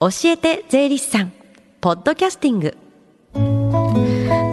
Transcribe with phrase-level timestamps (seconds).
[0.00, 1.32] 教えて税理士さん。
[1.80, 2.76] ポッドキャスティング。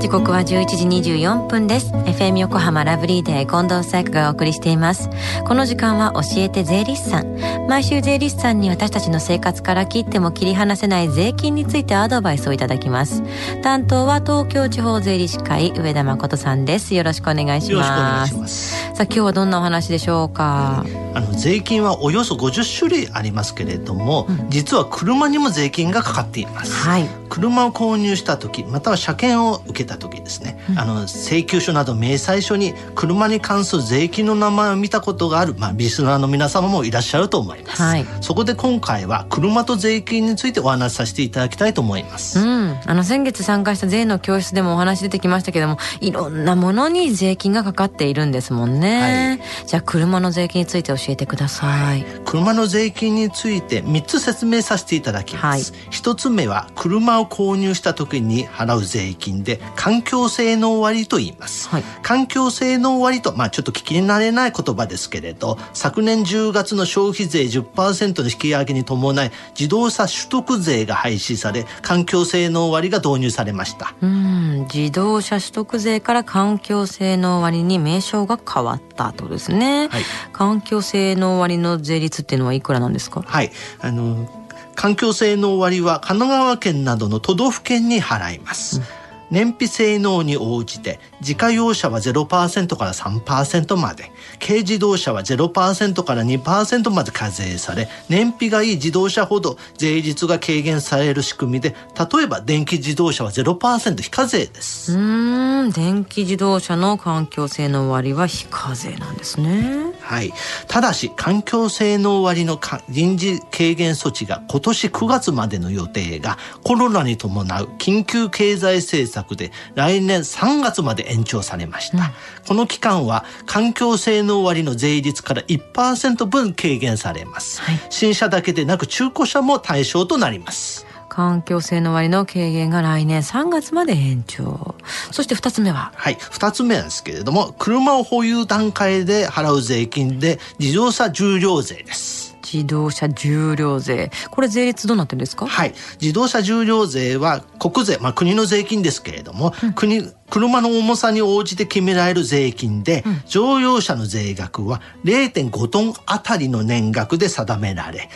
[0.06, 1.92] 時刻は11時24分です。
[1.92, 5.10] FM 横浜ラブリーデー近藤紗友がお送りしています。
[5.48, 7.36] この時間は教えて税理士さん。
[7.68, 13.24] 毎週税理士さんに私たちの生活から切っても切り離せない税金についてアドバイスをいただきます。
[13.64, 16.94] 担当は東京地方税理士会上田誠さんです。
[16.94, 18.38] よろしくお願いします。
[18.38, 20.86] ますさあ今日はどんなお話でしょうか？
[21.16, 26.72] あの税金はおよそ50種類ありますけれども、うん、実は車にも税金がかかっています。
[26.74, 27.08] はい。
[27.30, 73.94] 車を購入した時または車検を受けた時ですね、うん、あの請求書など明細書に車に関する税金の名前を見たことがある、まあ、リスナーの皆様もいらっしゃると思います、はい、そこで今回は車と税金についてお話しさせていただきたいと思います、うん、あの先月参加した税の教室でもお話出てきましたけどもいろんなものに税金がかかっているんですもんね、はい、じゃあ車の税金について教えてください、はい、車の税金について3つ説明させていただきます、はい、1つ目は車を購入した時時に払う税金で環境性能割と言います、はい、環境性能割とまあちょっと聞き慣れない言葉ですけれど昨年10月の消費税10%の引き上げに伴い自動車取得税が廃止され環境性能割が導入されました。
[74.02, 74.68] うん。
[74.74, 83.22] 自動車取得税から環境性能割に名称が変わったとですね、はい、環境性能割の税率っていうのはいくらなんですか？
[83.22, 83.52] はい。
[83.82, 84.28] あの
[84.74, 88.80] 環境性能割は神奈川県などの都道府県に払います。
[88.80, 104.94] うん燃費性能に応じて自家用車は0%から3%まで軽自動車は0%から2%まで課税され燃費がいい自動車ほど税率が軽減される仕組みで例えば電気自動車は0%非課税です。
[104.94, 109.94] うん電気自動車の環境性能割は非課税なんですね。
[110.02, 110.32] はい。
[110.68, 112.60] ただし環境性能割の
[112.90, 122.04] 臨時軽減措置が今年9月までの予定がコロナに伴う緊急経済政策策で来年3月まで延長されました、うん、
[122.48, 130.86] この期間は環境性能割の税率から1%分軽減されます、はい、新車だけでなく中古車も対象となります。
[131.08, 134.76] 環境性能割の軽減が来年3月まで延長。
[135.12, 135.94] そして2つ目は？
[135.96, 136.16] はい。
[136.16, 144.12] 2つ目なんですけれども車を保有段階で払う税金で自動車重量税です自動車重量税。
[144.30, 145.48] これ税率どうなってるんですか？
[145.48, 145.74] はい。
[146.00, 158.10] 自動車重量税は国税、まあ、国の税金ですけれども、うん、国車の重さに応じて決められる税金で、うん、乗用車の税額は0.5トンあたりの年額で定められ、はい。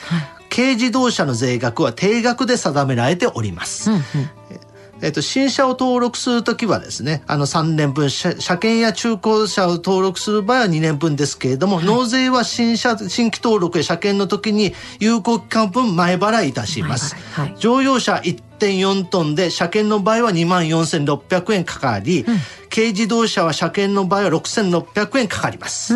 [0.49, 3.91] 軽自動車の税額は定額で定められております。
[3.91, 4.03] うんうん
[5.01, 17.15] えっと、新車を登録するときはですね、あの3年分車、車検や中古車を登録する場合は2年分ですけれども、はい、納税は新車、新規登録や車検の時に有効期間分前払いいたします。
[17.33, 18.21] はい、乗用車
[18.59, 22.37] 1.4トンで車検の場合は2万4600円かかり、うん、
[22.69, 25.93] 軽自動車は車検の場合は6600円かかります。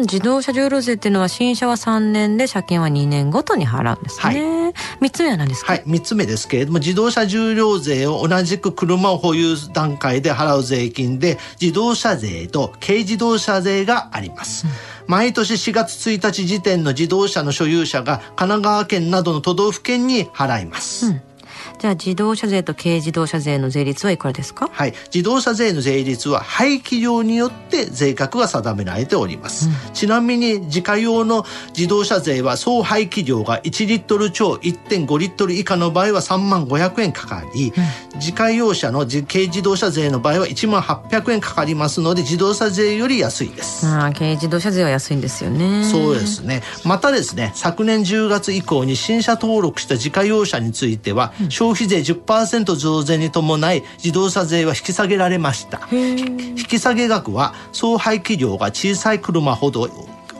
[0.00, 4.64] 自動車重量税っていうのは新車は3年で車検は2年ごとに払うんですね。
[4.64, 5.72] はい、3つ目は何ですか？
[5.72, 14.66] はい、3つ目ですけれども、自動車重量税を同じく車を保有段階で払う税金で、自動車税と軽自動車税があります。
[14.66, 14.72] うん
[15.06, 21.08] 毎年4月1日時点の自動車の所有者が神奈川県などの都道府県に払います。
[21.08, 21.20] うん
[21.84, 24.70] じゃあ自動車税と軽自動車税の税率はいくらですか？
[24.72, 24.94] はい。
[25.12, 31.44] 自動車税の税率は排気量によって税額が定められております、うん、ちなみに自家用の
[31.76, 43.86] 自動車税は総排気量が1リットル超1.5リットル以下の場合は3万500円かかり、うん、自家用車の軽自動車税の場合は1万800円かかりますので自動車税より安いです。
[43.86, 45.84] あ軽自動車税は安いんですよね。
[45.84, 46.62] そうですね。
[46.86, 51.50] またですね昨年10月以降に新車登録した自家用車については、うん。
[51.50, 55.80] 消費税10%増税に伴い自動車税は引き下げられました。
[55.90, 59.88] 引き下げ額は総排気量が小さい車ほど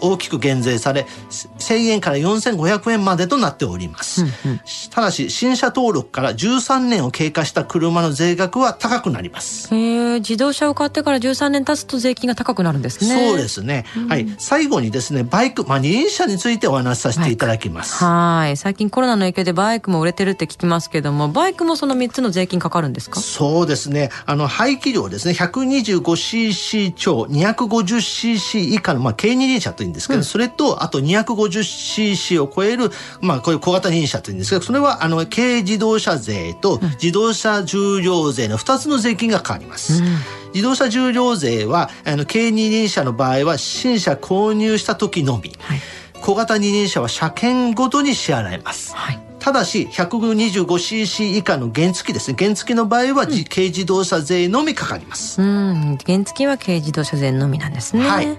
[0.04, 4.60] 大きく減税され1000円から4500円までとなっております、うんうん、
[4.90, 9.74] ただし新車登録から13年を経過した車の税額は高くなります。
[9.74, 13.28] へ自動車を買ってから13年経つと税金が高くなるんですね。
[13.30, 14.26] そうですね、うん、はい。
[14.38, 18.04] 最後にですねバイク、まあ、二輪車についてお話しさせていただきます。
[18.04, 18.56] はい。
[18.56, 23.20] 最近コロナの影響でバイクも売れてるって聞きますけどもバイクもその3つの税金かかるんですか？
[23.20, 24.10] そうですね。
[24.26, 25.34] あの排気量ですね。
[25.34, 40.02] 125cc 超 250cc 以下の、まあ、軽二輪車というんですけど、うん、それとあと 250cc を超える、まあ、こういう小型二輪車というんですけどそれはあの軽自動車税と自動車重量税の2つの税金がかかります。
[40.02, 40.08] うん。
[40.52, 45.80] 自動車重量税はあの軽二輪車の場合は新車購入した時のみ、はい、
[46.20, 48.94] 小型二輪車は車検ごとに支払います。
[48.94, 55.42] はいただし 125cc 以下の原付ですね原付の場合は、軽自動車税のみかかります。
[55.42, 58.08] うん、原付は軽自動車税のみなんですね。
[58.08, 58.38] はい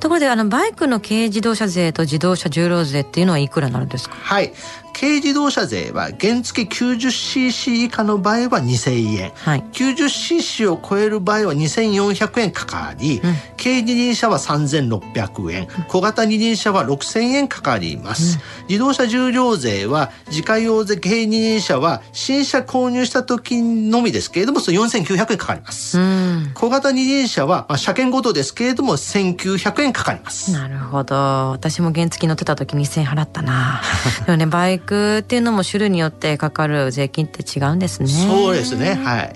[0.00, 4.16] ところで、あの、バイクの軽自動車税と自動車重量税っていうのはいくらになるんですか？
[4.16, 4.52] はい。
[4.98, 9.32] 軽自動車税は原付 90cc 以下の場合は2000円。
[9.34, 9.64] はい。
[9.72, 13.20] 90cc を超える場合は2400円かかり、
[13.56, 18.38] 軽二輪車は3600円、小型二輪車は6000円かかります。
[18.68, 25.98] 自動車重量税は自家用税軽二輪車は新車購入した時のみですけれども、その4900円かかります。
[25.98, 26.50] うん。
[26.54, 30.52] 小型二輪車は、まあ、車検ごとですけれども1900円かかります。
[30.52, 31.16] なるほど。
[31.50, 33.82] 私も原付乗ってた時2000円払ったな。
[34.26, 38.08] でもね、バイクっていうのも種類によってかかる税金って違うんですね。
[38.08, 38.94] そうですね。
[38.94, 39.34] はい。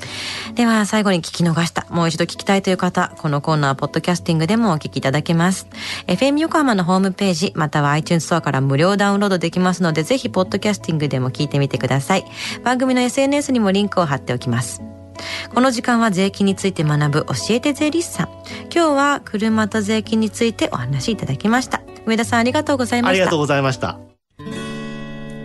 [0.55, 5.67] では最後に聞き逃した、もう一度聞きたいという方、このコーナー、ポッドキャスティングでもお聞きいただけます。
[6.07, 12.25] FM 横浜のホームページ、または iTunes ストアから無料ダウンロードできますので、ぜひ、ポッドキャスティングでも聞いてみてください。
[12.65, 14.83] 番組の SNS にもリンクを貼っておきます。
[15.55, 18.29] この時間は税金について学ぶ教えて税理士さん。
[18.73, 21.83] 今日は車と税金についてお話しいただきました。
[22.07, 23.39] 上田さんありがとうございましたありがとう。
[23.39, 24.08] ございました。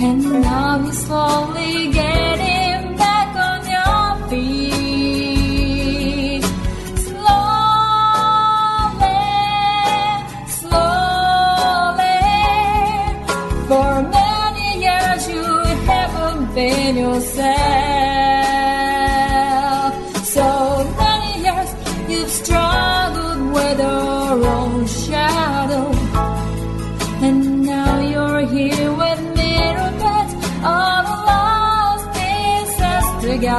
[0.00, 2.57] And now you're slowly getting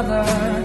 [0.01, 0.58] another.